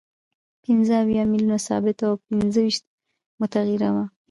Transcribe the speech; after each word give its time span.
پنځه 0.63 0.95
اویا 1.03 1.23
میلیونه 1.31 1.57
ثابته 1.67 2.03
او 2.09 2.15
پنځه 2.27 2.59
ویشت 2.65 2.83
متغیره 3.41 3.89
وه 3.93 4.05